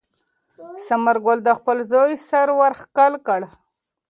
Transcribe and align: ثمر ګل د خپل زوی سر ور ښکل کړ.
ثمر 0.85 1.15
ګل 1.25 1.39
د 1.43 1.49
خپل 1.59 1.77
زوی 1.91 2.13
سر 2.27 2.47
ور 2.59 2.73
ښکل 2.81 3.13
کړ. 3.27 3.41